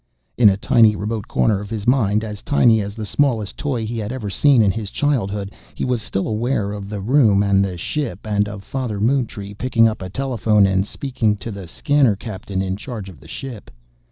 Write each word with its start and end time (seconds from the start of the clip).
In 0.35 0.49
a 0.49 0.57
tiny 0.57 0.95
remote 0.95 1.27
corner 1.27 1.59
of 1.59 1.69
his 1.69 1.85
mind, 1.85 2.23
as 2.23 2.41
tiny 2.41 2.81
as 2.81 2.95
the 2.95 3.05
smallest 3.05 3.55
toy 3.55 3.85
he 3.85 3.99
had 3.99 4.11
ever 4.11 4.31
seen 4.31 4.63
in 4.63 4.71
his 4.71 4.89
childhood, 4.89 5.51
he 5.75 5.85
was 5.85 6.01
still 6.01 6.27
aware 6.27 6.71
of 6.71 6.89
the 6.89 6.99
room 6.99 7.43
and 7.43 7.63
the 7.63 7.77
ship, 7.77 8.25
and 8.25 8.49
of 8.49 8.63
Father 8.63 8.99
Moontree 8.99 9.53
picking 9.53 9.87
up 9.87 10.01
a 10.01 10.09
telephone 10.09 10.65
and 10.65 10.87
speaking 10.87 11.35
to 11.35 11.49
a 11.49 11.67
Scanner 11.67 12.15
captain 12.15 12.63
in 12.63 12.77
charge 12.77 13.09
of 13.09 13.19
the 13.19 13.27
ship. 13.27 13.69